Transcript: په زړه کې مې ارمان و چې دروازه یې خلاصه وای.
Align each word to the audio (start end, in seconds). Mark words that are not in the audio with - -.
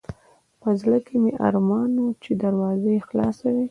په 0.61 0.69
زړه 0.81 0.97
کې 1.05 1.15
مې 1.23 1.31
ارمان 1.47 1.91
و 2.03 2.07
چې 2.23 2.31
دروازه 2.43 2.89
یې 2.95 3.05
خلاصه 3.07 3.45
وای. 3.49 3.59